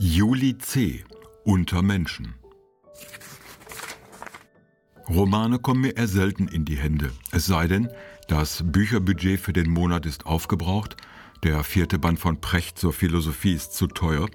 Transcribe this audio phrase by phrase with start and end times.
[0.00, 1.04] Juli C.
[1.44, 2.34] Unter Menschen.
[5.08, 7.10] Romane kommen mir eher selten in die Hände.
[7.32, 7.88] Es sei denn,
[8.28, 10.96] das Bücherbudget für den Monat ist aufgebraucht,
[11.42, 14.28] der vierte Band von Precht zur Philosophie ist zu teuer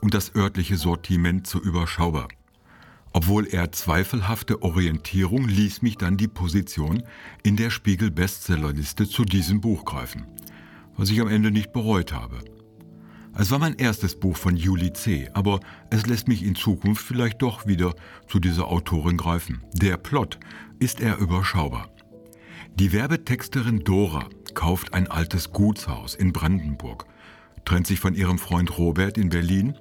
[0.00, 2.28] und das örtliche Sortiment zu überschaubar.
[3.12, 7.02] Obwohl eher zweifelhafte Orientierung ließ mich dann die Position
[7.42, 10.28] in der Spiegel Bestsellerliste zu diesem Buch greifen,
[10.96, 12.38] was ich am Ende nicht bereut habe.
[13.36, 15.60] Es war mein erstes Buch von Julie C., aber
[15.90, 17.94] es lässt mich in Zukunft vielleicht doch wieder
[18.26, 19.62] zu dieser Autorin greifen.
[19.74, 20.38] Der Plot
[20.78, 21.88] ist eher überschaubar.
[22.74, 27.06] Die Werbetexterin Dora kauft ein altes Gutshaus in Brandenburg,
[27.64, 29.74] trennt sich von ihrem Freund Robert in Berlin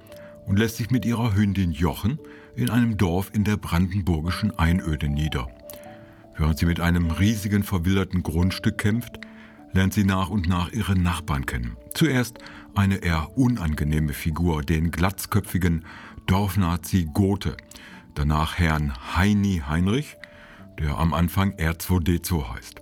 [0.46, 2.20] und lässt sich mit ihrer Hündin Jochen
[2.56, 5.48] in einem Dorf in der brandenburgischen Einöde nieder.
[6.38, 9.20] Während sie mit einem riesigen verwilderten Grundstück kämpft,
[9.74, 11.78] lernt sie nach und nach ihre Nachbarn kennen.
[11.94, 12.40] Zuerst
[12.78, 15.86] eine eher unangenehme Figur, den glatzköpfigen
[16.28, 17.58] Dorfnazi Gothe,
[18.14, 20.16] danach Herrn Heini Heinrich,
[20.80, 22.82] der am Anfang R2D2 heißt.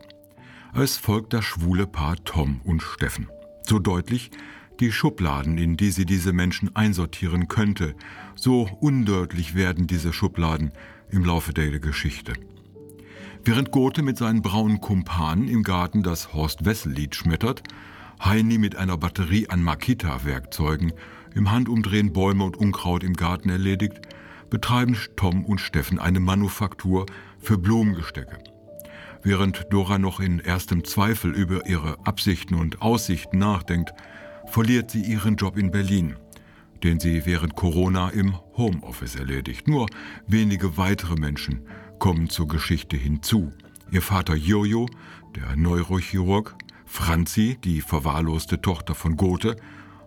[0.73, 3.29] Es folgt das schwule Paar Tom und Steffen.
[3.63, 4.31] So deutlich
[4.81, 7.95] die Schubladen, in die sie diese Menschen einsortieren könnte,
[8.35, 10.71] so undeutlich werden diese Schubladen
[11.09, 12.33] im Laufe der Geschichte.
[13.45, 17.63] Während Gothe mit seinen braunen Kumpanen im Garten das Horst-Wessel-Lied schmettert,
[18.23, 20.94] Heini mit einer Batterie an Makita-Werkzeugen
[21.35, 23.99] im Handumdrehen Bäume und Unkraut im Garten erledigt,
[24.49, 27.05] betreiben Tom und Steffen eine Manufaktur
[27.39, 28.38] für Blumengestecke.
[29.21, 33.91] Während Dora noch in erstem Zweifel über ihre Absichten und Aussichten nachdenkt,
[34.45, 36.16] verliert sie ihren Job in Berlin,
[36.83, 39.67] den sie während Corona im Homeoffice erledigt.
[39.67, 39.88] Nur
[40.27, 41.67] wenige weitere Menschen
[41.99, 43.52] kommen zur Geschichte hinzu.
[43.91, 44.88] Ihr Vater Jojo,
[45.36, 46.55] der Neurochirurg,
[46.86, 49.55] Franzi, die verwahrloste Tochter von Gothe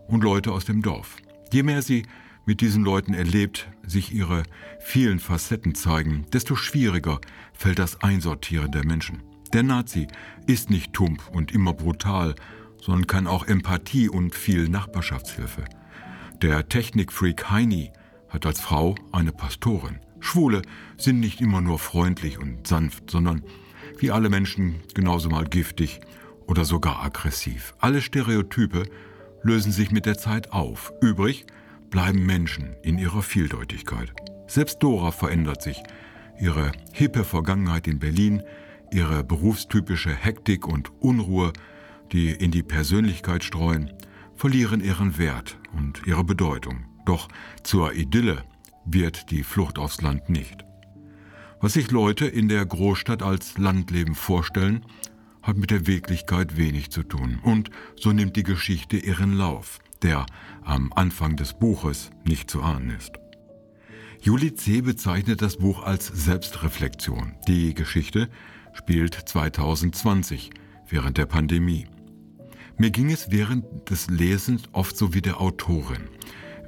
[0.06, 1.16] und Leute aus dem Dorf.
[1.52, 2.04] Je mehr sie
[2.46, 4.42] mit diesen Leuten erlebt, sich ihre
[4.80, 7.20] vielen Facetten zeigen, desto schwieriger
[7.52, 9.22] fällt das Einsortieren der Menschen.
[9.52, 10.08] Der Nazi
[10.46, 12.34] ist nicht tump und immer brutal,
[12.80, 15.64] sondern kann auch Empathie und viel Nachbarschaftshilfe.
[16.40, 17.92] Der Technikfreak Heini
[18.28, 19.98] hat als Frau eine Pastorin.
[20.20, 20.62] Schwule
[20.96, 23.42] sind nicht immer nur freundlich und sanft, sondern
[23.98, 26.00] wie alle Menschen genauso mal giftig
[26.48, 27.74] oder sogar aggressiv.
[27.78, 28.84] Alle Stereotype
[29.42, 30.92] lösen sich mit der Zeit auf.
[31.00, 31.46] Übrig
[31.90, 34.12] bleiben Menschen in ihrer Vieldeutigkeit.
[34.48, 35.82] Selbst Dora verändert sich.
[36.40, 38.42] Ihre hippe Vergangenheit in Berlin,
[38.92, 41.52] ihre berufstypische Hektik und Unruhe,
[42.12, 43.92] die in die Persönlichkeit streuen,
[44.34, 46.84] verlieren ihren Wert und ihre Bedeutung.
[47.04, 47.28] Doch
[47.62, 48.44] zur Idylle
[48.86, 50.64] wird die Flucht aufs Land nicht.
[51.60, 54.84] Was sich Leute in der Großstadt als Landleben vorstellen,
[55.48, 57.40] hat mit der Wirklichkeit wenig zu tun.
[57.42, 60.26] Und so nimmt die Geschichte ihren Lauf, der
[60.62, 63.12] am Anfang des Buches nicht zu ahnen ist.
[64.20, 64.82] Juli C.
[64.82, 67.34] bezeichnet das Buch als Selbstreflexion.
[67.48, 68.28] Die Geschichte
[68.74, 70.50] spielt 2020,
[70.88, 71.86] während der Pandemie.
[72.76, 76.08] Mir ging es während des Lesens oft so wie der Autorin.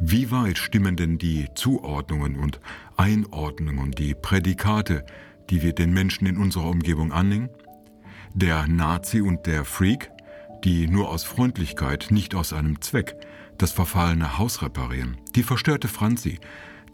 [0.00, 2.60] Wie weit stimmen denn die Zuordnungen und
[2.96, 5.04] Einordnungen, die Prädikate,
[5.50, 7.50] die wir den Menschen in unserer Umgebung anhängen?
[8.34, 10.10] Der Nazi und der Freak,
[10.62, 13.16] die nur aus Freundlichkeit, nicht aus einem Zweck,
[13.58, 15.16] das verfallene Haus reparieren.
[15.34, 16.38] Die verstörte Franzi,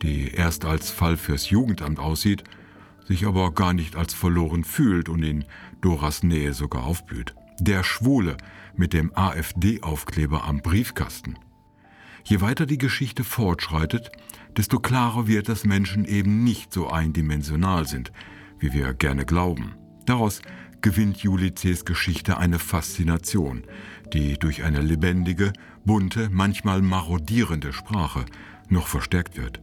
[0.03, 2.45] die erst als Fall fürs Jugendamt aussieht,
[3.07, 5.45] sich aber gar nicht als verloren fühlt und in
[5.83, 7.35] Doras Nähe sogar aufblüht.
[7.61, 8.37] Der Schwule
[8.75, 11.39] mit dem AfD-Aufkleber am Briefkasten.
[12.25, 14.11] Je weiter die Geschichte fortschreitet,
[14.57, 18.11] desto klarer wird, dass Menschen eben nicht so eindimensional sind,
[18.59, 19.75] wie wir gerne glauben.
[20.07, 20.41] Daraus
[20.81, 23.65] gewinnt Julices Geschichte eine Faszination,
[24.13, 25.53] die durch eine lebendige,
[25.85, 28.25] bunte, manchmal marodierende Sprache
[28.69, 29.61] noch verstärkt wird.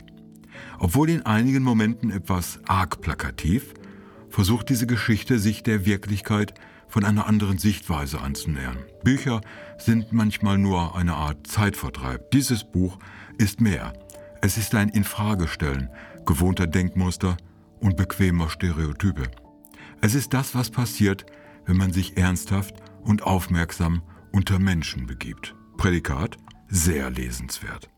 [0.80, 3.74] Obwohl in einigen Momenten etwas arg plakativ,
[4.30, 6.54] versucht diese Geschichte sich der Wirklichkeit
[6.88, 8.78] von einer anderen Sichtweise anzunähern.
[9.04, 9.42] Bücher
[9.78, 12.32] sind manchmal nur eine Art Zeitvertreib.
[12.32, 13.00] Dieses Buch
[13.38, 13.94] ist mehr.
[14.42, 15.90] Es ist ein Infragestellen
[16.26, 17.38] gewohnter Denkmuster
[17.80, 19.24] und bequemer Stereotype.
[20.04, 21.26] Es ist das, was passiert,
[21.66, 24.04] wenn man sich ernsthaft und aufmerksam
[24.34, 25.56] unter Menschen begibt.
[25.78, 26.36] Prädikat
[26.68, 27.93] sehr lesenswert.